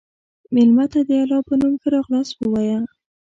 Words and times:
مېلمه 0.53 0.85
ته 0.93 0.99
د 1.07 1.09
الله 1.23 1.39
په 1.47 1.53
نوم 1.59 1.73
ښه 1.81 1.87
راغلاست 1.95 2.33
ووایه. 2.37 2.79